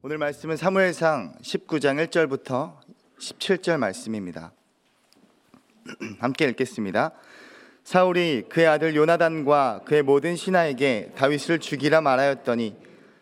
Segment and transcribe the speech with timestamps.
[0.00, 2.74] 오늘 말씀은 사무엘상 19장 1절부터
[3.18, 4.52] 17절 말씀입니다.
[6.20, 7.10] 함께 읽겠습니다.
[7.82, 12.76] 사울이 그의 아들 요나단과 그의 모든 신하에게 다윗을 죽이라 말하였더니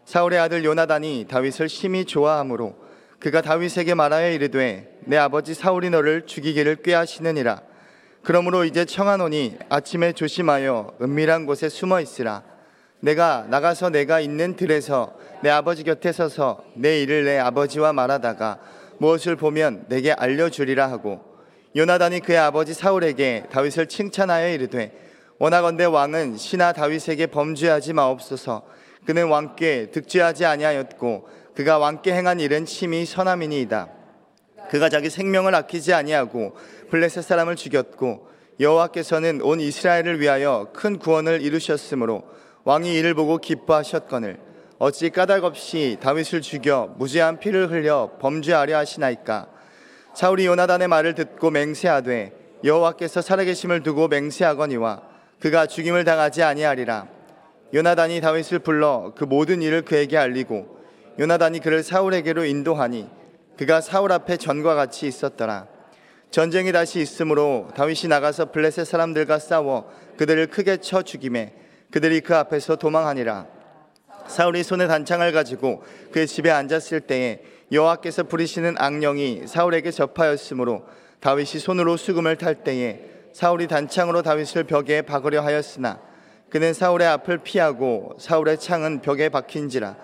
[0.04, 2.76] 사울의 아들 요나단이 다윗을 심히 좋아하므로
[3.20, 7.62] 그가 다윗에게 말하여 이르되 내 아버지 사울이 너를 죽이기를 꾀하시느니라
[8.22, 12.42] 그러므로 이제 청하노니 아침에 조심하여 은밀한 곳에 숨어 있으라
[13.00, 18.58] 내가 나가서 내가 있는 들에서 내 아버지 곁에 서서 내 일을 내 아버지와 말하다가
[18.98, 21.20] 무엇을 보면 내게 알려주리라 하고
[21.76, 24.92] 요나단이 그의 아버지 사울에게 다윗을 칭찬하여 이르되
[25.38, 28.62] 원하건대 왕은 신하 다윗에게 범죄하지 마옵소서.
[29.04, 33.88] 그는 왕께 득죄하지 아니하였고 그가 왕께 행한 일은 심히 선함이니이다.
[34.70, 36.56] 그가 자기 생명을 아끼지 아니하고
[36.90, 38.28] 블레셋 사람을 죽였고
[38.58, 42.24] 여호와께서는 온 이스라엘을 위하여 큰 구원을 이루셨으므로
[42.66, 44.40] 왕이 이를 보고 기뻐하셨거늘.
[44.80, 49.46] 어찌 까닭 없이 다윗을 죽여 무죄한 피를 흘려 범죄하려 하시나이까?
[50.16, 52.32] 사울이 요나단의 말을 듣고 맹세하되
[52.64, 55.00] 여호와께서 살아계심을 두고 맹세하거니와
[55.38, 57.06] 그가 죽임을 당하지 아니하리라.
[57.72, 60.66] 요나단이 다윗을 불러 그 모든 일을 그에게 알리고
[61.20, 63.08] 요나단이 그를 사울에게로 인도하니
[63.56, 65.68] 그가 사울 앞에 전과 같이 있었더라.
[66.32, 71.52] 전쟁이 다시 있으므로 다윗이 나가서 블레셋 사람들과 싸워 그들을 크게 쳐 죽임에
[71.90, 73.46] 그들이 그 앞에서 도망하니라.
[74.28, 80.84] 사울이 손에 단창을 가지고 그의 집에 앉았을 때에 여호와께서 부리시는 악령이 사울에게 접하였으므로
[81.20, 83.00] 다윗이 손으로 수금을 탈 때에
[83.32, 86.00] 사울이 단창으로 다윗을 벽에 박으려 하였으나
[86.48, 89.96] 그는 사울의 앞을 피하고 사울의 창은 벽에 박힌지라.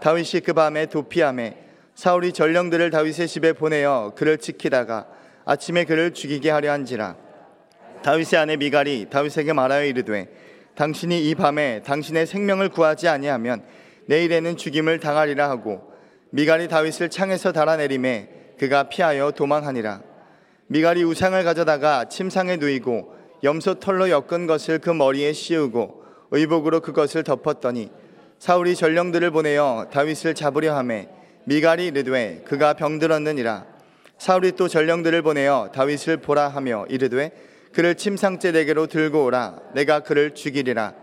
[0.00, 1.56] 다윗이 그 밤에 도피함에
[1.94, 5.08] 사울이 전령들을 다윗의 집에 보내어 그를 지키다가
[5.44, 7.16] 아침에 그를 죽이게 하려 한지라.
[8.02, 10.28] 다윗의 아내 미갈이 다윗에게 말하여 이르되
[10.78, 13.64] 당신이 이 밤에 당신의 생명을 구하지 아니하면
[14.06, 15.82] 내일에는 죽임을 당하리라 하고
[16.30, 20.02] 미갈이 다윗을 창에서 달아내림에 그가 피하여 도망하니라.
[20.68, 23.12] 미갈이 우상을 가져다가 침상에 누이고
[23.42, 27.90] 염소 털로 엮은 것을 그 머리에 씌우고 의복으로 그것을 덮었더니
[28.38, 31.08] 사울이 전령들을 보내어 다윗을 잡으려 하매
[31.46, 33.66] 미갈이 이르되 그가 병들었느니라.
[34.18, 37.32] 사울이 또 전령들을 보내어 다윗을 보라 하며 이르되
[37.72, 39.60] 그를 침상째 내게로 들고 오라.
[39.74, 40.94] 내가 그를 죽이리라.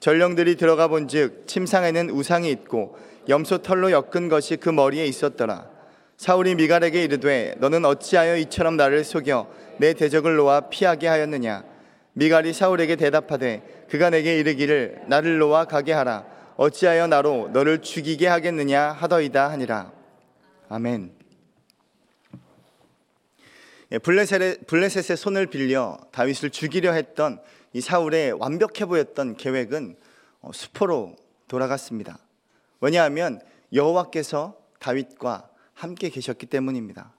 [0.00, 2.96] 전령들이 들어가 본즉 침상에는 우상이 있고
[3.28, 5.68] 염소 털로 엮은 것이 그 머리에 있었더라.
[6.16, 9.48] 사울이 미갈에게 이르되 너는 어찌하여 이처럼 나를 속여
[9.78, 11.64] 내 대적을 놓아 피하게 하였느냐?
[12.12, 16.24] 미갈이 사울에게 대답하되 그가 내게 이르기를 나를 놓아 가게 하라.
[16.56, 19.90] 어찌하여 나로 너를 죽이게 하겠느냐 하더이다 하니라.
[20.68, 21.10] 아멘.
[21.10, 21.23] 예,
[23.98, 27.40] 블레셋의, 블레셋의 손을 빌려 다윗을 죽이려 했던
[27.72, 29.96] 이 사울의 완벽해 보였던 계획은
[30.40, 31.16] 어, 수포로
[31.48, 32.18] 돌아갔습니다.
[32.80, 33.40] 왜냐하면
[33.72, 37.14] 여호와께서 다윗과 함께 계셨기 때문입니다.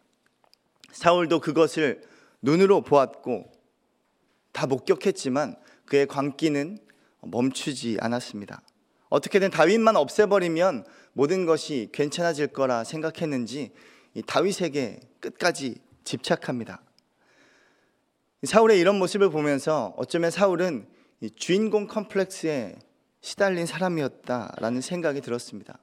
[0.91, 2.01] 사울도 그것을
[2.41, 3.51] 눈으로 보았고
[4.51, 5.55] 다 목격했지만
[5.85, 6.77] 그의 광기는
[7.21, 8.61] 멈추지 않았습니다.
[9.09, 13.71] 어떻게든 다윗만 없애버리면 모든 것이 괜찮아질 거라 생각했는지
[14.25, 15.75] 다윗에게 끝까지
[16.05, 16.81] 집착합니다.
[18.43, 20.87] 사울의 이런 모습을 보면서 어쩌면 사울은
[21.35, 22.75] 주인공 컴플렉스에
[23.21, 25.79] 시달린 사람이었다라는 생각이 들었습니다.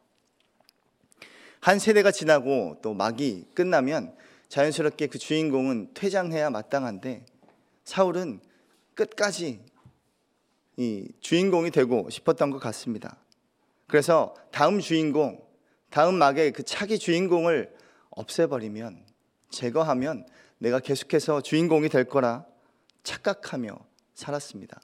[1.60, 4.16] 한 세대가 지나고 또 막이 끝나면
[4.48, 7.24] 자연스럽게 그 주인공은 퇴장해야 마땅한데
[7.84, 8.40] 사울은
[8.94, 9.64] 끝까지
[10.76, 13.16] 이 주인공이 되고 싶었던 것 같습니다.
[13.86, 15.44] 그래서 다음 주인공,
[15.90, 17.74] 다음 막의 그 차기 주인공을
[18.10, 19.11] 없애버리면
[19.52, 20.26] 제거하면
[20.58, 22.44] 내가 계속해서 주인공이 될 거라
[23.04, 23.78] 착각하며
[24.14, 24.80] 살았습니다.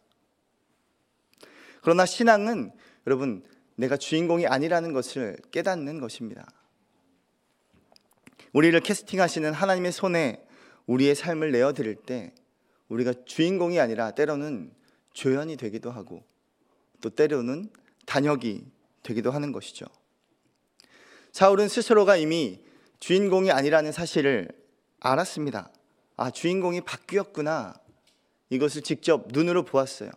[1.82, 2.72] 그러나 신앙은
[3.06, 3.44] 여러분
[3.76, 6.46] 내가 주인공이 아니라는 것을 깨닫는 것입니다.
[8.52, 10.44] 우리를 캐스팅하시는 하나님의 손에
[10.86, 12.32] 우리의 삶을 내어 드릴 때
[12.88, 14.72] 우리가 주인공이 아니라 때로는
[15.12, 16.24] 조연이 되기도 하고
[17.00, 17.70] 또 때로는
[18.06, 18.64] 단역이
[19.02, 19.86] 되기도 하는 것이죠.
[21.32, 22.60] 사울은 스스로가 이미
[23.00, 24.48] 주인공이 아니라는 사실을
[25.00, 25.70] 알았습니다.
[26.16, 27.74] 아, 주인공이 바뀌었구나.
[28.50, 30.10] 이것을 직접 눈으로 보았어요.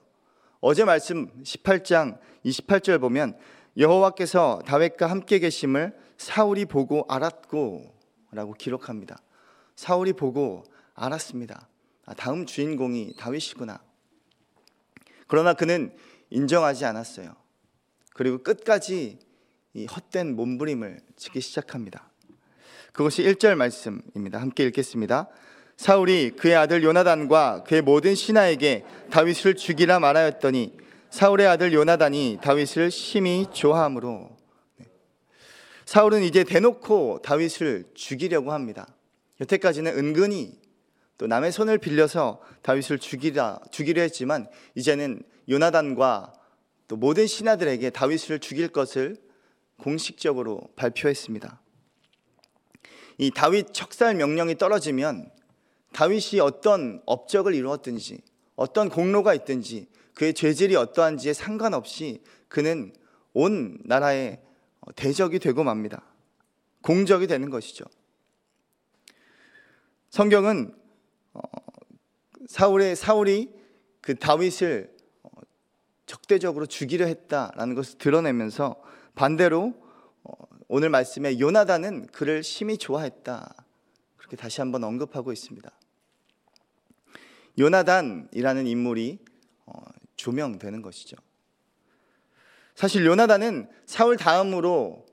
[0.60, 3.38] 어제 말씀 18장 28절 보면
[3.78, 9.22] 여호와께서 다윗과 함께 계심을 사울이 보고 알았고라고 기록합니다.
[9.76, 10.64] 사울이 보고
[10.94, 11.68] 알았습니다.
[12.06, 13.82] 아, 다음 주인공이 다윗이구나.
[15.28, 15.96] 그러나 그는
[16.30, 17.36] 인정하지 않았어요.
[18.14, 19.20] 그리고 끝까지
[19.74, 22.11] 이 헛된 몸부림을 치기 시작합니다.
[22.92, 24.40] 그것이 1절 말씀입니다.
[24.40, 25.30] 함께 읽겠습니다.
[25.78, 30.78] 사울이 그의 아들 요나단과 그의 모든 신하에게 다윗을 죽이라 말하였더니
[31.10, 34.38] 사울의 아들 요나단이 다윗을 심히 좋아하므로
[34.78, 34.86] 네.
[35.86, 38.88] 사울은 이제 대놓고 다윗을 죽이려고 합니다.
[39.40, 40.60] 여태까지는 은근히
[41.18, 46.34] 또 남의 손을 빌려서 다윗을 죽이라 죽이려 했지만 이제는 요나단과
[46.88, 49.16] 또 모든 신하들에게 다윗을 죽일 것을
[49.78, 51.61] 공식적으로 발표했습니다.
[53.18, 55.32] 이 다윗 척살 명령이 떨어지면
[55.94, 58.22] 다윗이 어떤 업적을 이루었든지
[58.56, 62.94] 어떤 공로가 있든지 그의 죄질이 어떠한지에 상관없이 그는
[63.34, 64.42] 온 나라의
[64.96, 66.04] 대적이 되고 맙니다.
[66.82, 67.86] 공적이 되는 것이죠.
[70.10, 70.76] 성경은
[71.34, 71.42] 어,
[72.48, 73.54] 사울의 사울이
[74.02, 74.94] 그 다윗을
[75.24, 75.30] 어,
[76.06, 78.76] 적대적으로 죽이려 했다라는 것을 드러내면서
[79.16, 79.74] 반대로
[80.24, 80.34] 어,
[80.74, 83.66] 오늘 말씀에 요나단은 그를 심히 좋아했다.
[84.16, 85.70] 그렇게 다시 한번 언급하고 있습니다.
[87.60, 89.20] 요나단이라는 인물이
[90.16, 91.18] 조명되는 것이죠.
[92.74, 95.06] 사실 요나단은 사울 다음으로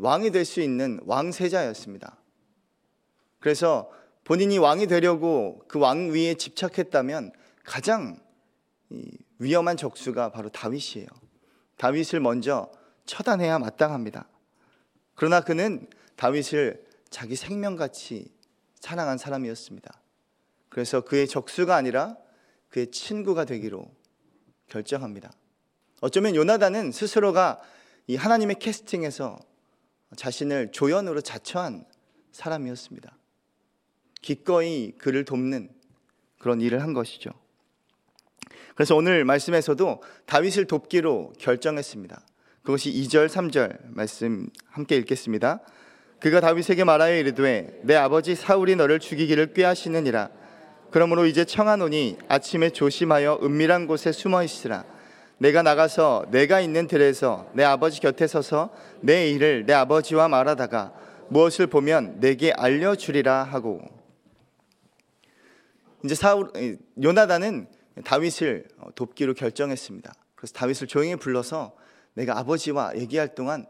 [0.00, 2.18] 왕이 될 수 있는 왕세자였습니다.
[3.38, 3.88] 그래서
[4.24, 7.30] 본인이 왕이 되려고 그 왕 위에 집착했다면
[7.62, 8.18] 가장
[9.38, 11.06] 위험한 적수가 바로 다윗이에요.
[11.76, 12.72] 다윗을 먼저
[13.04, 14.28] 처단해야 마땅합니다.
[15.16, 18.30] 그러나 그는 다윗을 자기 생명같이
[18.80, 20.00] 사랑한 사람이었습니다.
[20.68, 22.16] 그래서 그의 적수가 아니라
[22.68, 23.90] 그의 친구가 되기로
[24.68, 25.32] 결정합니다.
[26.00, 27.60] 어쩌면 요나단은 스스로가
[28.06, 29.38] 이 하나님의 캐스팅에서
[30.16, 31.84] 자신을 조연으로 자처한
[32.32, 33.16] 사람이었습니다.
[34.20, 35.70] 기꺼이 그를 돕는
[36.38, 37.30] 그런 일을 한 것이죠.
[38.74, 42.20] 그래서 오늘 말씀에서도 다윗을 돕기로 결정했습니다.
[42.66, 45.60] 그것이 2절, 3절 말씀 함께 읽겠습니다.
[46.18, 50.30] 그가 다윗에게 말하여 이르되 내 아버지 사울이 너를 죽이기를 꾀하시느니라.
[50.90, 54.84] 그러므로 이제 청하노니 아침에 조심하여 은밀한 곳에 숨어 있으라.
[55.38, 60.92] 내가 나가서 내가 있는 들에서 내 아버지 곁에 서서 내 일을 내 아버지와 말하다가
[61.28, 63.80] 무엇을 보면 내게 알려 주리라 하고
[66.04, 66.50] 이제 사울
[67.00, 67.68] 요나단은
[68.04, 68.66] 다윗을
[68.96, 70.12] 돕기로 결정했습니다.
[70.34, 71.85] 그래서 다윗을 조용히 불러서
[72.16, 73.66] 내가 아버지와 얘기할 동안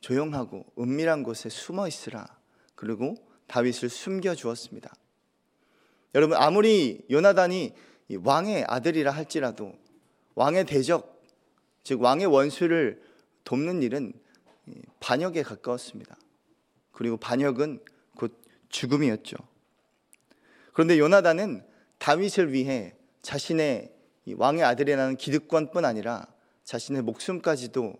[0.00, 2.26] 조용하고 은밀한 곳에 숨어 있으라.
[2.74, 3.14] 그리고
[3.46, 4.92] 다윗을 숨겨 주었습니다.
[6.14, 7.74] 여러분 아무리 요나단이
[8.24, 9.74] 왕의 아들이라 할지라도
[10.34, 11.22] 왕의 대적,
[11.84, 13.02] 즉 왕의 원수를
[13.44, 14.12] 돕는 일은
[15.00, 16.16] 반역에 가까웠습니다.
[16.92, 17.80] 그리고 반역은
[18.16, 19.36] 곧 죽음이었죠.
[20.72, 21.64] 그런데 요나단은
[21.98, 23.92] 다윗을 위해 자신의
[24.36, 26.26] 왕의 아들이라는 기득권뿐 아니라
[26.70, 27.94] 자신의 목숨까지도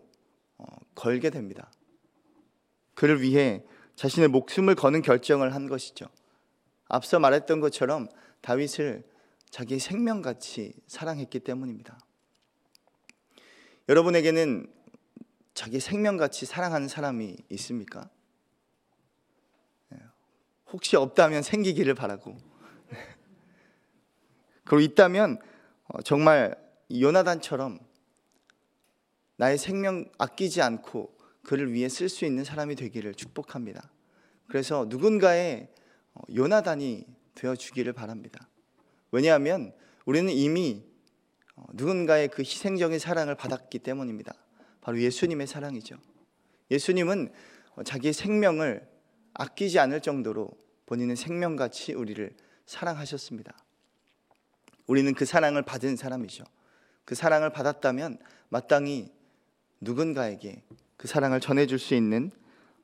[0.58, 0.64] 어,
[0.94, 1.72] 걸게 됩니다.
[2.94, 3.64] 그를 위해
[3.96, 6.06] 자신의 목숨을 거는 결정을 한 것이죠.
[6.86, 8.08] 앞서 말했던 것처럼
[8.42, 9.02] 다윗을
[9.50, 11.98] 자기 생명같이 사랑했기 때문입니다.
[13.88, 14.72] 여러분에게는
[15.54, 18.08] 자기 생명같이 사랑하는 사람이 있습니까?
[19.88, 19.98] 네.
[20.70, 22.36] 혹시 없다면 생기기를 바라고.
[22.90, 22.98] 네.
[24.62, 25.40] 그리고 있다면
[25.88, 26.56] 어, 정말
[26.92, 27.89] 요나단처럼
[29.40, 33.90] 나의 생명 아끼지 않고 그를 위해 쓸 수 있는 사람이 되기를 축복합니다.
[34.48, 35.70] 그래서 누군가의
[36.12, 38.50] 어, 요나단이 되어 주기를 바랍니다.
[39.10, 39.72] 왜냐하면
[40.04, 40.84] 우리는 이미
[41.56, 44.34] 어, 누군가의 그 희생적인 사랑을 받았기 때문입니다.
[44.82, 45.96] 바로 예수님의 사랑이죠.
[46.70, 47.32] 예수님은
[47.76, 48.86] 어, 자기의 생명을
[49.32, 50.50] 아끼지 않을 정도로
[50.84, 53.56] 본인은 생명같이 우리를 사랑하셨습니다.
[54.86, 56.44] 우리는 그 사랑을 받은 사람이죠.
[57.06, 58.18] 그 사랑을 받았다면
[58.50, 59.18] 마땅히
[59.80, 60.62] 누군가에게
[60.96, 62.30] 그 사랑을 전해줄 수 있는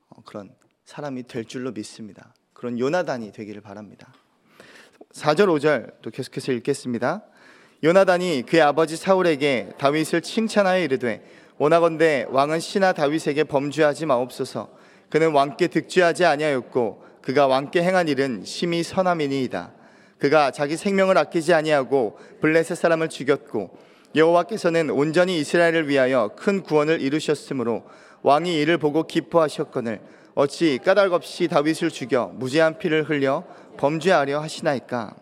[0.09, 0.49] 어, 그런
[0.85, 2.33] 사람이 될 줄로 믿습니다.
[2.53, 4.13] 그런 요나단이 되기를 바랍니다.
[5.13, 7.23] 4절 5절 또 계속해서 읽겠습니다.
[7.83, 11.23] 요나단이 그의 아버지 사울에게 다윗을 칭찬하여 이르되
[11.57, 14.75] 원하건대 왕은 신하 다윗에게 범죄하지 마옵소서
[15.09, 19.73] 그는 왕께 득죄하지 아니하였고 그가 왕께 행한 일은 심히 선함이니이다
[20.17, 23.77] 그가 자기 생명을 아끼지 아니하고 블레셋 사람을 죽였고
[24.15, 27.85] 여호와께서는 온전히 이스라엘을 위하여 큰 구원을 이루셨으므로
[28.23, 30.01] 왕이 이를 보고 기뻐하셨거늘
[30.35, 33.43] 어찌 까닭 없이 다윗을 죽여 무죄한 피를 흘려
[33.77, 35.15] 범죄하려 하시나이까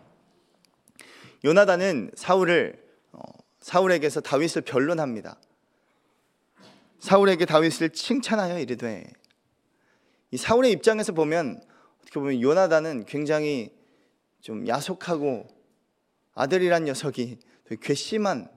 [1.44, 3.20] 요나단은 사울을 어,
[3.60, 5.38] 사울에게서 다윗을 변론합니다.
[6.98, 9.04] 사울에게 다윗을 칭찬하여 이르되
[10.30, 11.60] 이 사울의 입장에서 보면
[12.00, 13.70] 어떻게 보면 요나단은 굉장히
[14.40, 15.46] 좀 야속하고
[16.34, 17.38] 아들이란 녀석이
[17.80, 18.55] 괘씸한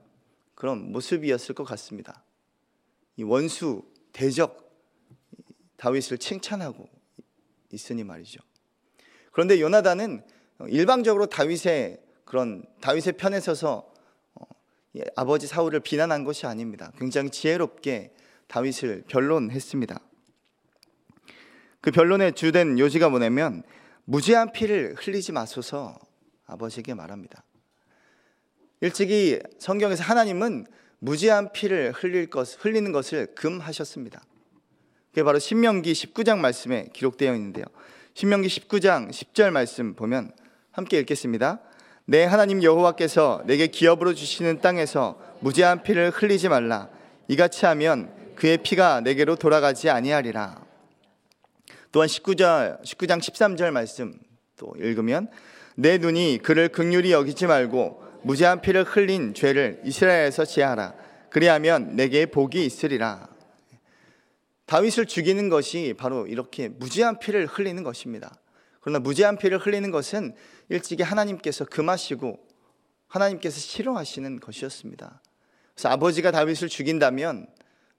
[0.60, 2.22] 그런 모습이었을 것 같습니다.
[3.16, 4.70] 이 원수 대적
[5.78, 6.86] 다윗을 칭찬하고
[7.72, 8.42] 있으니 말이죠.
[9.32, 10.22] 그런데 요나단은
[10.68, 13.90] 일방적으로 다윗의 그런 다윗의 편에 서서
[14.34, 14.44] 어,
[15.16, 16.92] 아버지 사울을 비난한 것이 아닙니다.
[16.98, 18.12] 굉장히 지혜롭게
[18.46, 19.98] 다윗을 변론했습니다.
[21.80, 23.62] 그 변론의 주된 요지가 뭐냐면
[24.04, 25.98] 무죄한 피를 흘리지 마소서
[26.44, 27.44] 아버지에게 말합니다.
[28.82, 30.66] 일찍이 성경에서 하나님은
[31.00, 34.22] 무죄한 피를 흘릴 것, 흘리는 것을 금하셨습니다.
[35.10, 37.64] 그게 바로 신명기 19장 말씀에 기록되어 있는데요.
[38.14, 40.32] 신명기 19장 10절 말씀 보면
[40.72, 41.60] 함께 읽겠습니다.
[42.06, 46.88] 내 하나님 여호와께서 내게 기업으로 주시는 땅에서 무죄한 피를 흘리지 말라.
[47.28, 50.64] 이같이 하면 그의 피가 내게로 돌아가지 아니하리라.
[51.92, 54.14] 또한 19절 19장 13절 말씀
[54.56, 55.28] 또 읽으면
[55.74, 60.94] 내 눈이 그를 극률이 여기지 말고 무죄한 피를 흘린 죄를 이스라엘에서 지하라.
[61.30, 63.28] 그리하면 내게 복이 있으리라.
[64.66, 68.34] 다윗을 죽이는 것이 바로 이렇게 무죄한 피를 흘리는 것입니다.
[68.80, 70.34] 그러나 무죄한 피를 흘리는 것은
[70.68, 72.38] 일찍이 하나님께서 금하시고
[73.08, 75.22] 하나님께서 싫어하시는 것이었습니다.
[75.74, 77.48] 그래서 아버지가 다윗을 죽인다면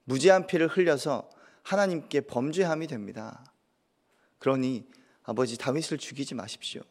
[0.05, 1.29] 무죄한 피를 흘려서
[1.63, 3.43] 하나님께 범죄함이 됩니다.
[4.39, 4.85] 그러니
[5.23, 6.81] 아버지 다윗을 죽이지 마십시오.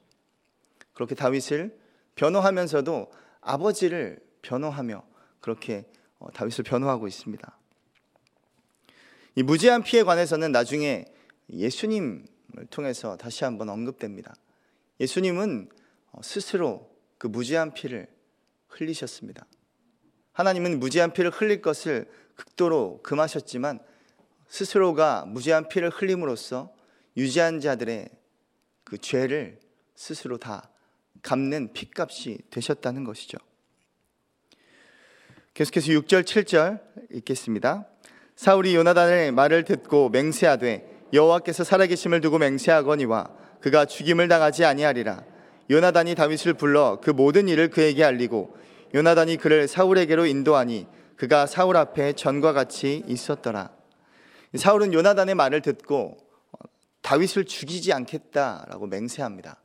[0.92, 1.79] 그렇게 다윗을
[2.20, 3.10] 변호하면서도
[3.40, 5.02] 아버지를 변호하며
[5.40, 5.86] 그렇게
[6.18, 7.58] 어, 다윗을 변호하고 있습니다.
[9.36, 11.06] 이 무죄한 피에 관해서는 나중에
[11.48, 12.26] 예수님을
[12.68, 14.34] 통해서 다시 한번 언급됩니다.
[15.00, 15.70] 예수님은
[16.12, 18.06] 어, 스스로 그 무죄한 피를
[18.68, 19.46] 흘리셨습니다.
[20.32, 23.80] 하나님은 무죄한 피를 흘릴 것을 극도로 금하셨지만
[24.46, 26.70] 스스로가 무죄한 피를 흘림으로써
[27.16, 28.10] 유죄한 자들의
[28.84, 29.58] 그 죄를
[29.94, 30.69] 스스로 다
[31.22, 33.38] 갚는 핏값이 되셨다는 것이죠.
[35.54, 36.80] 계속해서 6절 7절
[37.12, 37.86] 읽겠습니다.
[38.36, 45.24] 사울이 요나단의 말을 듣고 맹세하되 여호와께서 살아계심을 두고 맹세하거니와 그가 죽임을 당하지 아니하리라.
[45.70, 48.56] 요나단이 다윗을 불러 그 모든 일을 그에게 알리고
[48.94, 50.86] 요나단이 그를 사울에게로 인도하니
[51.16, 53.70] 그가 사울 앞에 전과 같이 있었더라.
[54.54, 56.16] 사울은 요나단의 말을 듣고
[57.02, 59.60] 다윗을 죽이지 않겠다라고 맹세합니다.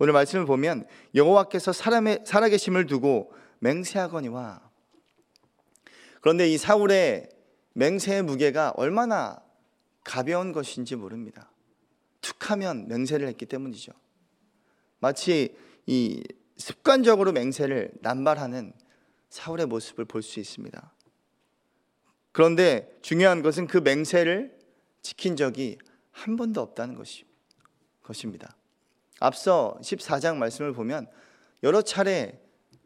[0.00, 4.70] 오늘 말씀을 보면 여호와께서 사람의 살아계심을 두고 맹세하거니와
[6.22, 7.28] 그런데 이 사울의
[7.74, 9.42] 맹세의 무게가 얼마나
[10.02, 11.50] 가벼운 것인지 모릅니다.
[12.22, 13.92] 툭하면 맹세를 했기 때문이죠.
[15.00, 15.54] 마치
[15.84, 16.24] 이
[16.56, 18.72] 습관적으로 맹세를 남발하는
[19.28, 20.94] 사울의 모습을 볼 수 있습니다.
[22.32, 24.58] 그런데 중요한 것은 그 맹세를
[25.02, 25.76] 지킨 적이
[26.10, 26.98] 한 번도 없다는
[28.02, 28.56] 것입니다.
[29.20, 31.06] 앞서 14장 말씀을 보면
[31.62, 32.40] 여러 차례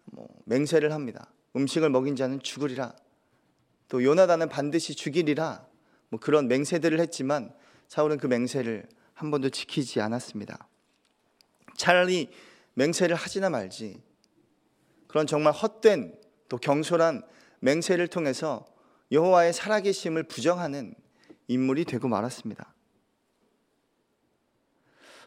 [0.05, 1.33] 뭐 맹세를 합니다.
[1.57, 2.95] 음식을 먹인 자는 죽으리라.
[3.89, 5.67] 또 요나단은 반드시 죽이리라.
[6.09, 7.55] 뭐 그런 맹세들을 했지만
[7.89, 10.69] 사울은 그 맹세를 한 번도 지키지 않았습니다.
[11.77, 12.29] 차라리
[12.75, 14.03] 맹세를 하지나 말지.
[15.07, 17.23] 그런 정말 헛된 또 경솔한
[17.61, 18.67] 맹세를 통해서
[19.13, 20.95] 여호와의 살아계심을 부정하는
[21.47, 22.75] 인물이 되고 말았습니다.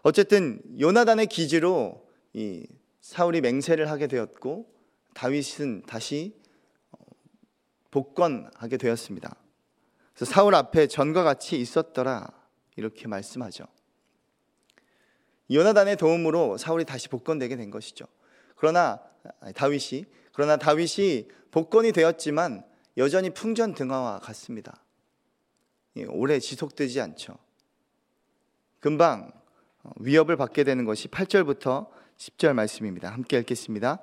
[0.07, 2.65] 어쨌든 요나단의 기지로 이
[3.01, 4.65] 사울이 맹세를 하게 되었고
[5.13, 6.33] 다윗은 다시
[6.91, 6.97] 어,
[7.91, 9.35] 복권하게 되었습니다.
[10.13, 12.25] 그래서 사울 앞에 전과 같이 있었더라
[12.77, 13.65] 이렇게 말씀하죠.
[15.51, 18.05] 요나단의 도움으로 사울이 다시 복권되게 된 것이죠.
[18.55, 19.01] 그러나
[19.55, 22.63] 다윗이 그러나 다윗이 복권이 되었지만
[22.95, 24.81] 여전히 풍전 등화와 같습니다.
[25.97, 27.37] 예, 오래 지속되지 않죠.
[28.79, 29.46] 금방 어,
[29.95, 33.09] 위협을 받게 되는 것이 8절부터 10절 말씀입니다.
[33.09, 33.99] 함께 읽겠습니다.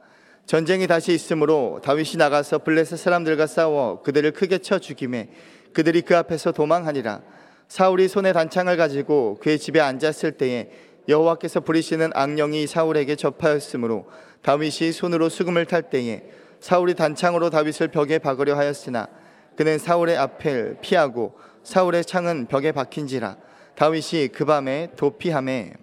[0.46, 5.30] 전쟁이 다시 있으므로 다윗이 나가서 블레셋 사람들과 싸워 그들을 크게 쳐 죽임에
[5.72, 7.22] 그들이 그 앞에서 도망하니라.
[7.68, 10.70] 사울이 손에 단창을 가지고 그의 집에 앉았을 때에
[11.08, 14.06] 여호와께서 부리시는 악령이 사울에게 접하였으므로
[14.42, 16.22] 다윗이 손으로 수금을 탈 때에
[16.60, 19.08] 사울이 단창으로 다윗을 벽에 박으려 하였으나
[19.56, 23.36] 그는 사울의 앞을 피하고 사울의 창은 벽에 박힌지라
[23.76, 25.74] 다윗이 그 밤에 도피함에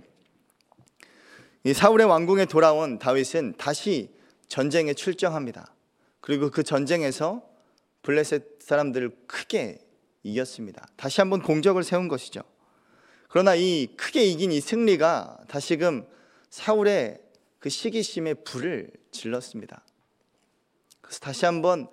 [1.64, 4.10] 이 사울의 왕궁에 돌아온 다윗은 다시
[4.48, 5.74] 전쟁에 출정합니다.
[6.22, 7.44] 그리고 그 전쟁에서
[8.02, 9.80] 블레셋 사람들을 크게
[10.24, 10.88] 이겼습니다.
[10.96, 12.42] 다시 한번 공적을 세운 것이죠.
[13.28, 16.06] 그러나 이 크게 이긴 이 승리가 다시금
[16.50, 17.20] 사울의
[17.60, 19.84] 그 시기심에 불을 질렀습니다.
[21.02, 21.88] 그래서 다시 한번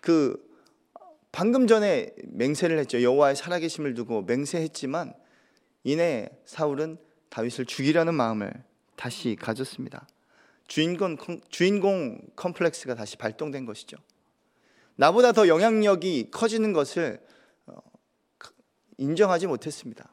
[0.00, 0.36] 그
[1.32, 3.02] 방금 전에 맹세를 했죠.
[3.02, 5.14] 여호와의 살아계심을 두고 맹세했지만
[5.84, 6.98] 이내 사울은
[7.28, 8.52] 다윗을 죽이려는 마음을
[8.96, 10.08] 다시 가졌습니다.
[10.66, 11.16] 주인공
[11.50, 13.98] 주인공 컴플렉스가 다시 발동된 것이죠.
[14.96, 17.20] 나보다 더 영향력이 커지는 것을
[17.66, 17.76] 어,
[18.96, 20.10] 인정하지 못했습니다.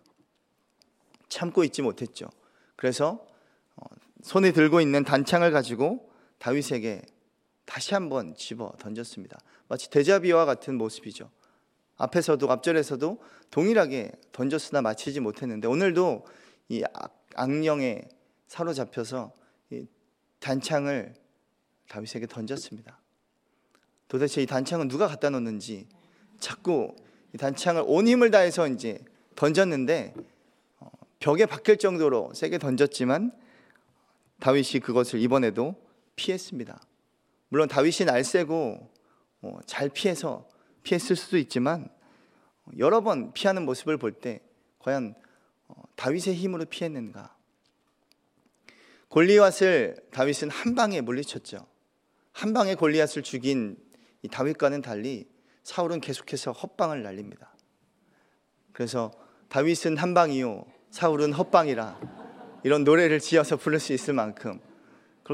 [1.29, 2.29] 참고 있지 못했죠.
[2.75, 3.25] 그래서
[3.75, 3.85] 어,
[4.21, 7.03] 손에 들고 있는 단창을 가지고 다윗에게
[7.65, 9.39] 다시 한번 집어 던졌습니다.
[9.69, 11.29] 마치 데자비와 같은 모습이죠.
[12.01, 13.19] 앞에서도 앞절에서도
[13.51, 16.25] 동일하게 던졌으나 맞히지 못했는데 오늘도
[16.69, 16.83] 이
[17.35, 18.01] 악령에
[18.47, 19.31] 사로잡혀서
[19.69, 19.85] 이
[20.39, 21.13] 단창을
[21.89, 22.99] 다윗에게 던졌습니다.
[24.07, 25.87] 도대체 이 단창은 누가 갖다 놓는지
[26.39, 26.95] 자꾸
[27.33, 28.99] 이 단창을 온 힘을 다해서 이제
[29.35, 30.13] 던졌는데
[30.79, 30.89] 어,
[31.19, 33.31] 벽에 박힐 정도로 세게 던졌지만
[34.39, 35.75] 다윗이 그것을 이번에도
[36.15, 36.81] 피했습니다.
[37.49, 38.89] 물론 다윗이 날쌔고
[39.43, 40.50] 어, 잘 피해서
[40.83, 41.89] 피했을 수도 있지만
[42.77, 44.41] 여러 번 피하는 모습을 볼 때
[44.79, 45.15] 과연
[45.67, 47.35] 어, 다윗의 힘으로 피했는가?
[49.09, 51.67] 골리앗을 다윗은 한 방에 물리쳤죠.
[52.31, 53.77] 한 방에 골리앗을 죽인
[54.31, 55.27] 다윗과는 달리
[55.63, 57.53] 사울은 계속해서 헛방을 날립니다.
[58.71, 59.11] 그래서
[59.49, 61.99] 다윗은 한 방이요, 사울은 헛방이라
[62.63, 64.59] 이런 노래를 지어서 부를 수 있을 만큼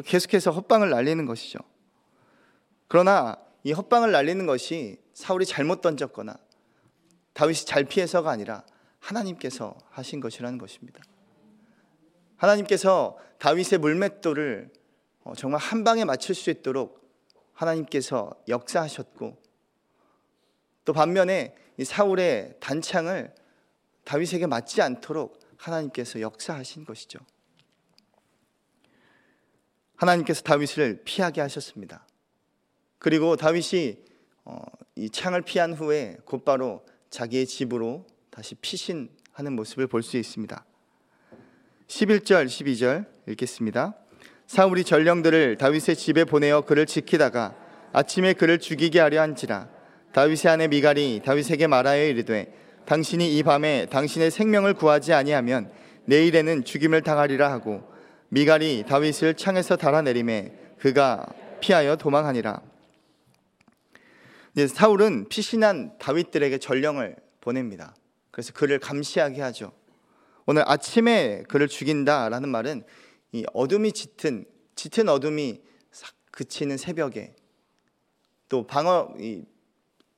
[0.04, 1.60] 계속해서 헛방을 날리는 것이죠.
[2.88, 6.38] 그러나 이 헛방을 날리는 것이 사울이 잘못 던졌거나
[7.34, 8.64] 다윗이 잘 피해서가 아니라
[9.00, 11.02] 하나님께서 하신 것이라는 것입니다.
[12.36, 14.70] 하나님께서 다윗의 물맷돌을
[15.24, 17.02] 어, 정말 한 방에 맞출 수 있도록
[17.54, 19.42] 하나님께서 역사하셨고
[20.86, 23.34] 또 반면에 이 사울의 단창을
[24.04, 27.18] 다윗에게 맞지 않도록 하나님께서 역사하신 것이죠.
[29.96, 32.06] 하나님께서 다윗을 피하게 하셨습니다.
[33.00, 34.07] 그리고 다윗이 어,
[34.96, 40.66] 이 창을 피한 후에 곧바로 자기의 집으로 다시 피신하는 모습을 볼 수 있습니다.
[41.88, 43.96] 11절, 12절 읽겠습니다.
[44.46, 47.56] 사울이 전령들을 다윗의 집에 보내어 그를 지키다가
[47.94, 49.70] 아침에 그를 죽이게 하려 한지라
[50.14, 52.54] 다윗의 아내 미갈이 다윗에게 말하여 이르되
[52.86, 55.70] 당신이 이 밤에 당신의 생명을 구하지 아니하면
[56.06, 57.84] 내일에는 죽임을 당하리라 하고
[58.30, 61.26] 미갈이 다윗을 창에서 달아내림에 그가
[61.60, 62.62] 피하여 도망하니라.
[64.66, 67.96] 사울은 피신한 다윗들에게 전령을 보냅니다.
[68.32, 69.72] 그래서 그를 감시하게 하죠.
[70.48, 72.84] 오늘 아침에 그를 죽인다라는 말은
[73.34, 74.46] 이 어둠이 짙은
[74.76, 75.62] 짙은 어둠이
[76.32, 77.36] 그치는 새벽에
[78.48, 79.44] 또 방어 이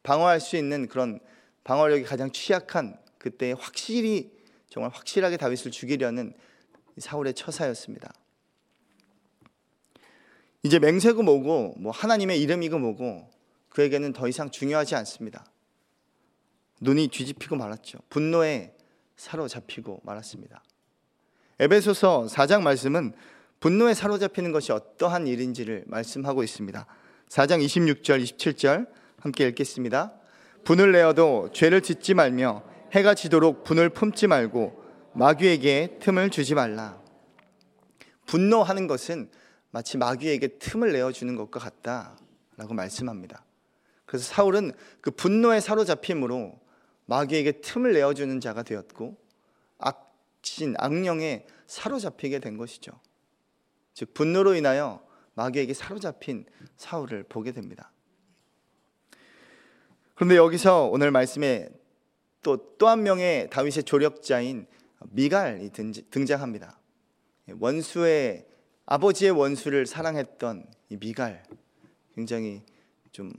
[0.04, 1.20] 방어할 수 있는 그런
[1.64, 4.32] 방어력이 가장 취약한 그때 확실히
[4.70, 6.34] 정말 확실하게 다윗을 죽이려는
[6.98, 8.14] 사울의 처사였습니다.
[10.64, 13.30] 이제 맹세고 뭐고 뭐 하나님의 이름이고 뭐고
[13.70, 15.46] 그에게는 더 이상 중요하지 않습니다.
[16.82, 18.00] 눈이 뒤집히고 말았죠.
[18.10, 18.74] 분노에
[19.16, 20.64] 사로잡히고 말았습니다.
[21.60, 23.14] 에베소서 4장 말씀은
[23.60, 26.86] 분노에 사로잡히는 것이 어떠한 일인지를 말씀하고 있습니다.
[27.28, 28.88] 4장 26절, 27절
[29.20, 30.14] 함께 읽겠습니다.
[30.64, 37.02] 분을 내어도 죄를 짓지 말며 해가 지도록 분을 품지 말고 마귀에게 틈을 주지 말라.
[38.26, 39.30] 분노하는 것은
[39.72, 43.44] 마치 마귀에게 틈을 내어주는 것과 같다라고 말씀합니다.
[44.10, 46.60] 그래서 사울은 그 분노에 사로잡힘으로
[47.06, 49.16] 마귀에게 틈을 내어주는 자가 되었고
[49.78, 52.92] 악신 악령에 사로잡히게 된 것이죠.
[53.94, 56.46] 즉 분노로 인하여 마귀에게 사로잡힌
[56.76, 57.92] 사울을 보게 됩니다.
[60.16, 61.70] 그런데 여기서 오늘 말씀에
[62.42, 64.66] 또 또 한 명의 다윗의 조력자인
[65.12, 65.70] 미갈이
[66.10, 66.80] 등장합니다.
[67.60, 68.48] 원수의
[68.88, 71.44] 아버지의 원수를 사랑했던 이 미갈
[72.16, 72.64] 굉장히
[73.12, 73.32] 좀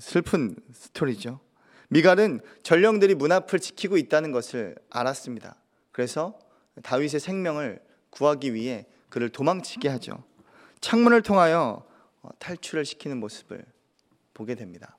[0.00, 1.40] 슬픈 스토리죠.
[1.88, 5.56] 미갈은 전령들이 문 앞을 지키고 있다는 것을 알았습니다.
[5.92, 6.38] 그래서
[6.82, 7.80] 다윗의 생명을
[8.10, 10.24] 구하기 위해 그를 도망치게 하죠.
[10.80, 11.86] 창문을 통하여
[12.22, 13.64] 어, 탈출을 시키는 모습을
[14.32, 14.96] 보게 됩니다.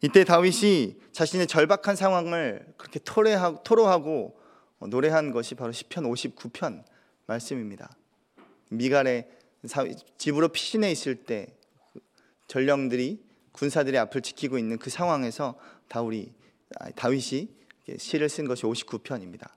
[0.00, 4.40] 이때 다윗이 자신의 절박한 상황을 그렇게 토로하고, 토로하고
[4.80, 6.84] 어, 노래한 것이 바로 시편 59편
[7.26, 7.90] 말씀입니다.
[8.70, 9.28] 미갈의
[10.16, 11.57] 집으로 피신해 있을 때
[12.48, 15.58] 전령들이 군사들의 앞을 지키고 있는 그 상황에서
[15.88, 16.32] 다윗이
[16.96, 17.48] 다윗이
[17.96, 19.48] 시를 쓴 것이 59편입니다.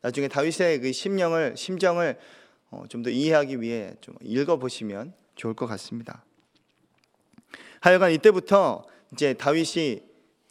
[0.00, 2.18] 나중에 다윗의 그 심령을 심정을
[2.70, 6.24] 어, 좀더 이해하기 위해 좀 읽어 보시면 좋을 것 같습니다.
[7.80, 10.02] 하여간 이때부터 이제 다윗이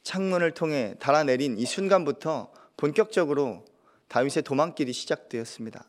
[0.03, 3.65] 창문을 통해 달아내린 이 순간부터 본격적으로
[4.07, 5.83] 다윗의 도망길이 시작되었습니다.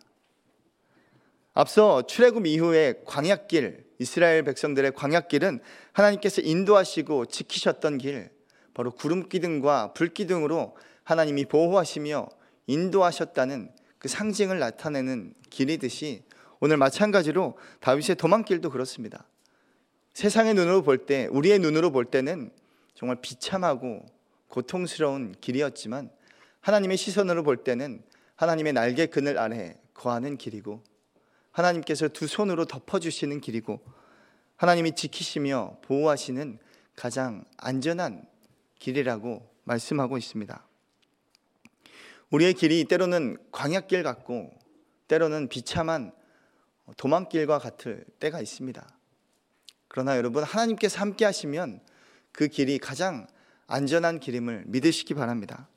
[1.55, 5.61] 앞서 출애굽 이후에 광야길 이스라엘 백성들의 광야길은
[5.93, 8.31] 하나님께서 인도하시고 지키셨던 길,
[8.75, 12.29] 바로 구름 기둥과 불 기둥으로 하나님이 보호하시며
[12.67, 16.25] 인도하셨다는 그 상징을 나타내는 길이듯이
[16.61, 19.27] 오늘 마찬가지로 다윗의 도망길도 그렇습니다.
[20.13, 22.51] 세상의 눈으로 볼 때, 우리의 눈으로 볼 때는
[22.95, 24.07] 정말 비참하고
[24.49, 26.11] 고통스러운 길이었지만
[26.61, 28.03] 하나님의 시선으로 볼 때는
[28.37, 30.83] 하나님의 날개 그늘 아래 거하는 길이고
[31.57, 33.81] 하나님께서 두 손으로 덮어주시는 길이고
[34.57, 36.59] 하나님이 지키시며 보호하시는
[36.95, 38.27] 가장 안전한
[38.79, 40.67] 길이라고 말씀하고 있습니다.
[42.31, 44.53] 우리의 길이 때로는 광약길 같고
[45.09, 46.13] 때로는 비참한
[46.97, 48.87] 도망길과 같을 때가 있습니다.
[49.89, 51.81] 그러나 여러분 하나님께서 함께 하시면
[52.33, 53.27] 그 길이 가장
[53.67, 55.69] 안전한 길임을 믿으시기 바랍니다.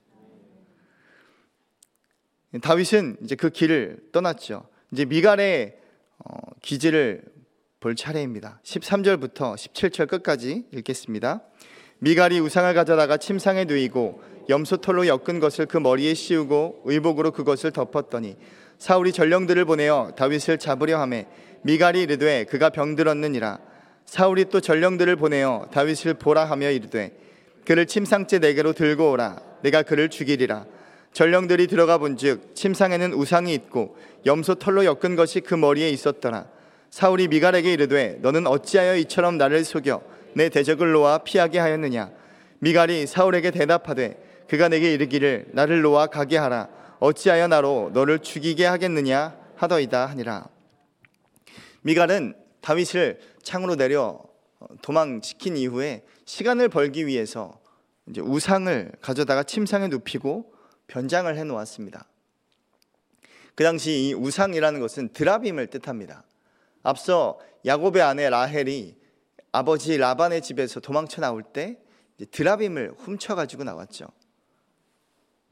[2.62, 4.68] 다윗은 이제 그 길을 떠났죠.
[4.92, 5.76] 이제 미갈의
[6.26, 7.22] 어, 기지를
[7.80, 8.60] 볼 차례입니다.
[8.64, 11.42] 13절부터 17절 끝까지 읽겠습니다.
[12.00, 18.36] 미갈이 우상을 가져다가 침상에 누이고 염소털로 엮은 것을 그 머리에 씌우고 의복으로 그것을 덮었더니
[18.80, 21.28] 사울이 전령들을 보내어 다윗을 잡으려 하매
[21.62, 23.60] 미갈이 이르되 그가 병들었느니라
[24.06, 27.16] 사울이 또 전령들을 보내어 다윗을 보라 하며 이르되
[27.66, 30.66] 그를 침상째 내게로 들고 오라 내가 그를 죽이리라
[31.14, 36.48] 전령들이 들어가 본즉 침상에는 우상이 있고 염소 털로 엮은 것이 그 머리에 있었더라.
[36.90, 40.02] 사울이 미갈에게 이르되 너는 어찌하여 이처럼 나를 속여
[40.34, 42.12] 내 대적을 놓아 피하게 하였느냐?
[42.60, 46.70] 미갈이 사울에게 대답하되 그가 내게 이르기를 나를 놓아 가게 하라.
[47.00, 50.48] 어찌하여 나로 너를 죽이게 하겠느냐 하더이다 하니라.
[51.82, 54.20] 미갈은 다윗을 창으로 내려
[54.82, 57.58] 도망시킨 이후에 시간을 벌기 위해서
[58.10, 60.52] 이제 우상을 가져다가 침상에 눕히고
[60.90, 62.06] 변장을 해 놓았습니다.
[63.56, 66.24] 그 당시 이 우상이라는 것은 드라빔을 뜻합니다.
[66.84, 68.98] 앞서 야곱의 아내 라헬이
[69.52, 71.80] 아버지 라반의 집에서 도망쳐 나올 때
[72.32, 74.08] 드라빔을 훔쳐 가지고 나왔죠.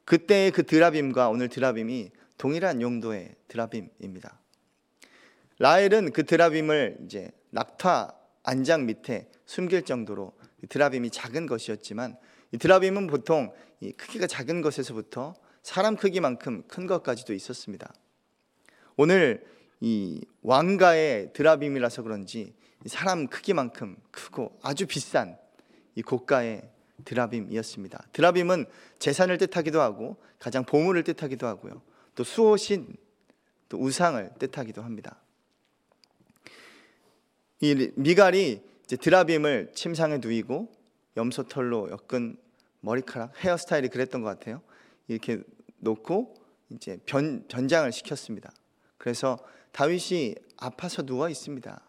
[0.06, 4.40] 그때의 그 드라빔과 오늘 드라빔이 동일한 용도의 드라빔입니다.
[5.60, 10.34] 라헬은 그 드라빔을 이제 낙타 안장 밑에 숨길 정도로
[10.70, 12.18] 드라빔이 작은 것이었지만
[12.52, 15.34] 이 드라빔은 보통 이 크기가 작은 것에서부터
[15.64, 17.94] 사람 크기만큼 큰 것까지도 있었습니다.
[18.96, 19.46] 오늘
[19.80, 22.54] 이 왕가의 드라빔이라서 그런지
[22.86, 25.38] 사람 크기만큼 크고 아주 비싼
[25.96, 26.70] 이 고가의
[27.06, 28.08] 드라빔이었습니다.
[28.14, 28.66] 드라빔은
[29.00, 31.82] 재산을 뜻하기도 하고 가장 보물을 뜻하기도 하고요.
[32.16, 32.96] 또 수호신,
[33.70, 35.22] 또 우상을 뜻하기도 합니다.
[37.60, 40.72] 이 미갈이 드라빔을 침상에 누이고
[41.18, 42.38] 염소털로 엮은
[42.80, 44.62] 머리카락 헤어스타일이 그랬던 것 같아요.
[45.08, 45.42] 이렇게
[45.80, 46.36] 놓고
[46.70, 48.52] 이제 변, 변장을 시켰습니다.
[48.98, 49.38] 그래서
[49.72, 51.82] 다윗이 아파서 누워 있습니다.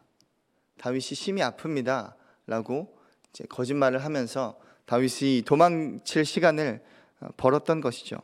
[0.78, 2.88] 다윗이 심히 아픕니다라고
[3.30, 6.82] 이제 거짓말을 하면서 다윗이 도망칠 시간을
[7.20, 8.16] 어, 벌었던 것이죠.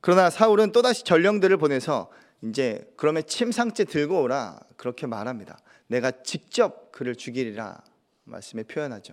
[0.00, 2.10] 그러나 사울은 또다시 전령들을 보내서
[2.42, 5.58] 이제 그러면 침상째 들고 오라 그렇게 말합니다.
[5.86, 7.82] 내가 직접 그를 죽이리라
[8.24, 9.12] 말씀에 표현하죠.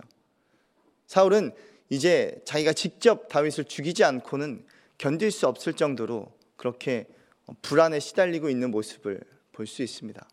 [1.06, 1.52] 사울은
[1.90, 4.64] 이제 자기가 직접 다윗을 죽이지 않고는
[4.98, 7.06] 견딜 수 없을 정도로 그렇게
[7.60, 9.20] 불안에 시달리고 있는 모습을
[9.52, 10.26] 볼 수 있습니다.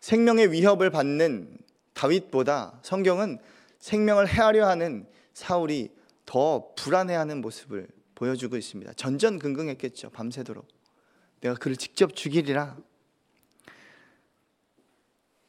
[0.00, 1.58] 생명의 위협을 받는
[1.94, 3.38] 다윗보다 성경은
[3.78, 5.90] 생명을 해하려 하는 사울이
[6.26, 8.92] 더 불안해하는 모습을 보여주고 있습니다.
[8.94, 10.10] 전전긍긍했겠죠.
[10.10, 10.66] 밤새도록.
[11.40, 12.76] 내가 그를 직접 죽이리라.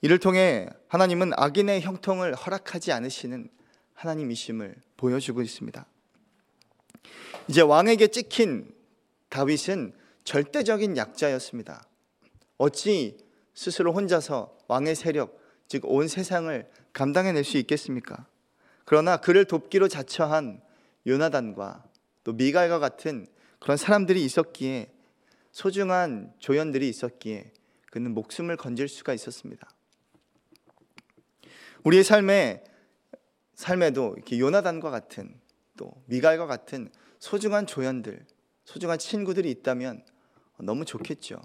[0.04, 3.48] 이를 통해 하나님은 악인의 형통을 허락하지 않으시는
[3.94, 5.86] 하나님이심을 보여주고 있습니다.
[7.48, 8.70] 이제 왕에게 찍힌
[9.30, 9.94] 다윗은
[10.26, 11.86] 절대적인 약자였습니다.
[12.58, 13.18] 어찌
[13.54, 15.40] 스스로 혼자서 왕의 세력,
[15.70, 18.28] 즉 온 세상을 감당해낼 수 있겠습니까?
[18.84, 20.60] 그러나 그를 돕기로 자처한
[21.08, 21.86] 요나단과
[22.26, 23.26] 또 미갈과 같은
[23.60, 24.92] 그런 사람들이 있었기에
[25.54, 27.54] 소중한 조연들이 있었기에
[27.90, 29.73] 그는 목숨을 건질 수가 있었습니다.
[31.84, 32.64] 우리의 삶에
[33.56, 35.40] 삶에도 이렇게 요나단과 같은
[35.78, 38.26] 또 미갈과 같은 소중한 조연들,
[38.66, 40.04] 소중한 친구들이 있다면
[40.60, 41.42] 너무 좋겠죠.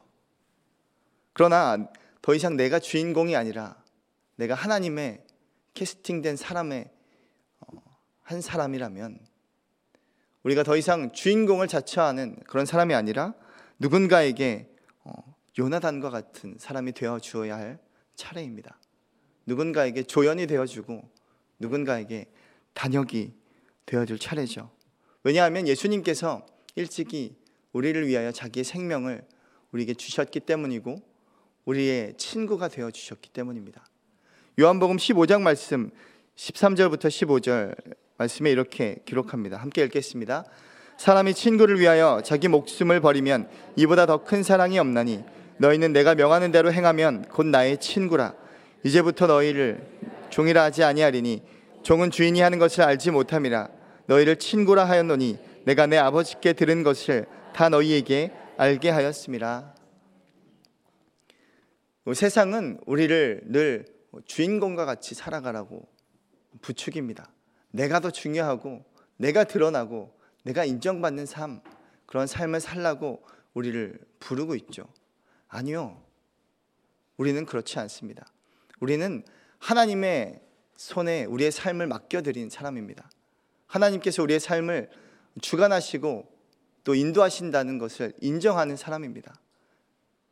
[1.33, 1.88] 그러나
[2.22, 3.83] 더 이상 내가 주인공이 아니라
[4.37, 5.24] 내가 하나님의
[5.74, 6.90] 캐스팅된 사람의
[7.61, 7.83] 어,
[8.22, 9.18] 한 사람이라면
[10.42, 13.35] 우리가 더 이상 주인공을 자처하는 그런 사람이 아니라
[13.79, 14.70] 누군가에게
[15.05, 15.12] 어,
[15.59, 17.79] 요나단과 같은 사람이 되어 주어야 할
[18.14, 18.77] 차례입니다.
[19.48, 21.02] 누군가에게 조연이 되어주고
[21.58, 22.26] 누군가에게
[22.74, 23.32] 단역이
[23.87, 24.70] 되어줄 차례죠.
[25.24, 26.44] 왜냐하면 예수님께서
[26.76, 27.34] 일찍이
[27.72, 29.22] 우리를 위하여 자기의 생명을
[29.72, 31.02] 우리에게 주셨기 때문이고
[31.64, 33.84] 우리의 친구가 되어 주셨기 때문입니다.
[34.61, 35.90] 요한복음 15장 말씀
[36.37, 37.74] 13절부터 15절
[38.18, 39.56] 말씀에 이렇게 기록합니다.
[39.56, 40.44] 함께 읽겠습니다.
[40.98, 45.24] 사람이 친구를 위하여 자기 목숨을 버리면 이보다 더 큰 사랑이 없나니
[45.58, 48.34] 너희는 내가 명하는 대로 행하면 곧 나의 친구라.
[48.84, 49.86] 이제부터 너희를
[50.30, 51.42] 종이라 하지 아니하리니
[51.82, 53.68] 종은 주인이 하는 것을 알지 못함이라
[54.06, 59.74] 너희를 친구라 하였노니 내가 내 아버지께 들은 것을 다 너희에게 알게 하였음이라
[62.14, 65.86] 세상은 우리를 늘뭐 주인공과 같이 살아가라고
[66.62, 67.30] 부축입니다.
[67.70, 68.84] 내가 더 중요하고
[69.18, 71.60] 내가 드러나고 내가 인정받는 삶
[72.06, 74.88] 그런 삶을 살라고 우리를 부르고 있죠.
[75.48, 76.02] 아니요.
[77.18, 78.26] 우리는 그렇지 않습니다.
[78.80, 79.24] 우리는
[79.58, 80.40] 하나님의
[80.76, 83.10] 손에 우리의 삶을 맡겨드린 사람입니다.
[83.66, 84.90] 하나님께서 우리의 삶을
[85.40, 86.38] 주관하시고
[86.84, 89.34] 또 인도하신다는 것을 인정하는 사람입니다.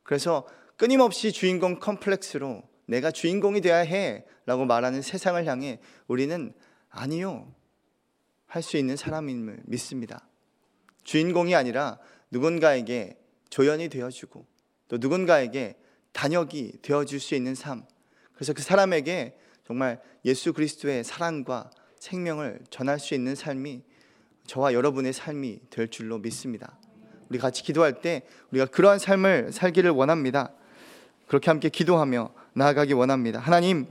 [0.05, 6.55] 그래서 끊임없이 주인공 컴플렉스로 내가 주인공이 되어야 해 라고 말하는 세상을 향해 우리는
[6.89, 7.53] 아니요.
[8.47, 10.27] 할 수 있는 사람임을 믿습니다.
[11.03, 11.99] 주인공이 아니라
[12.31, 13.19] 누군가에게
[13.51, 14.47] 조연이 되어주고
[14.89, 15.77] 또 누군가에게
[16.13, 17.85] 단역이 되어줄 수 있는 삶.
[18.37, 23.83] 그래서 그 사람에게 정말 예수 그리스도의 사랑과 생명을 전할 수 있는 삶이
[24.47, 26.79] 저와 여러분의 삶이 될 줄로 믿습니다.
[27.29, 28.23] 우리 같이 기도할 때
[28.53, 30.53] 우리가 그러한 삶을 살기를 원합니다.
[31.27, 33.41] 그렇게 함께 기도하며 나아가기 원합니다.
[33.41, 33.87] 하나님,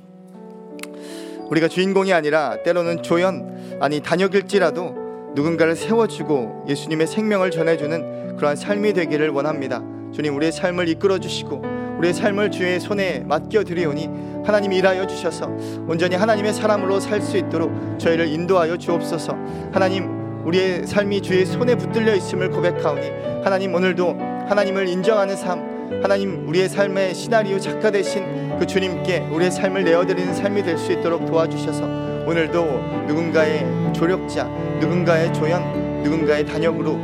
[1.50, 9.30] 우리가 주인공이 아니라 때로는 조연, 아니 단역일지라도 누군가를 세워주고 예수님의 생명을 전해주는 그러한 삶이 되기를
[9.30, 9.80] 원합니다.
[10.14, 14.10] 주님, 우리의 삶을 이끌어 주시고 우리의 삶을 주의 손에 맡겨 드리오니
[14.46, 15.48] 하나님 일하여 주셔서
[15.88, 19.36] 온전히 하나님의 사람으로 살 수 있도록 저희를 인도하여 주옵소서.
[19.72, 23.10] 하나님, 우리의 삶이 주의 손에 붙들려 있음을 고백하오니
[23.44, 24.16] 하나님 오늘도
[24.48, 30.62] 하나님을 인정하는 삶 하나님 우리의 삶의 시나리오 작가 되신 그 주님께 우리의 삶을 내어드리는 삶이
[30.64, 31.84] 될 수 있도록 도와주셔서
[32.28, 34.44] 오늘도 누군가의 조력자,
[34.82, 37.00] 누군가의 조연, 누군가의 단역으로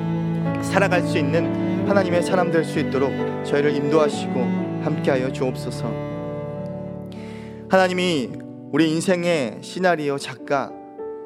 [0.62, 3.12] 살아갈 수 있는 하나님의 사람 될 수 있도록
[3.44, 5.86] 저희를 인도하시고 함께하여 주옵소서.
[7.70, 8.30] 하나님이
[8.72, 10.72] 우리 인생의 시나리오 작가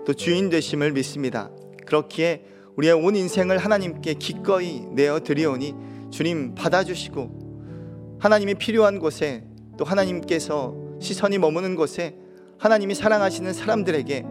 [0.05, 1.49] 또 주인 되심을 믿습니다.
[1.85, 5.73] 그렇기에 우리의 온 인생을 하나님께 기꺼이 내어 드리오니
[6.11, 9.43] 주님 받아주시고 하나님이 필요한 곳에
[9.77, 12.15] 또 하나님께서 시선이 머무는 곳에
[12.57, 14.25] 하나님이 사랑하시는 사람들에게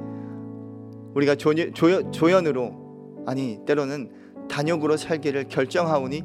[1.15, 4.11] 우리가 조연으로 아니 때로는
[4.49, 6.23] 단역으로 살기를 결정하오니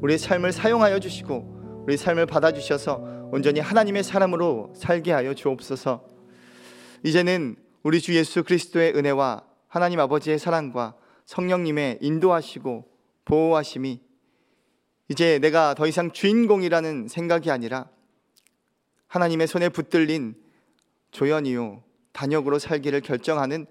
[0.00, 1.59] 우리의 삶을 사용하여 주시고
[1.90, 2.98] 우리 삶을 받아 주셔서
[3.32, 6.06] 온전히 하나님의 사람으로 살게 하여 주옵소서.
[7.02, 12.86] 이제는 우리 주 예수 그리스도의 은혜와 하나님 아버지의 사랑과 성령님의 인도하시고
[13.24, 14.00] 보호하심이
[15.08, 17.88] 이제 내가 더 이상 주인공이라는 생각이 아니라
[19.08, 20.36] 하나님의 손에 붙들린
[21.10, 23.66] 조연이요 단역으로 살기를 결정하는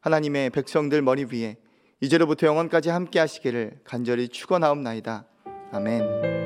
[0.00, 1.58] 하나님의 백성들 머리 위에
[2.00, 5.26] 이제로부터 영원까지 함께 하시기를 간절히 축원하옵나이다.
[5.72, 6.37] 아멘.